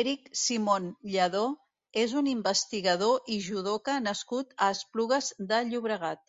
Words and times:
Erik 0.00 0.26
Simón 0.40 0.90
Lledó 1.14 1.46
és 2.04 2.14
un 2.24 2.30
investigador 2.34 3.34
i 3.38 3.42
judoka 3.48 3.98
nascut 4.12 4.56
a 4.64 4.72
Esplugues 4.80 5.36
de 5.52 5.66
Llobregat. 5.74 6.28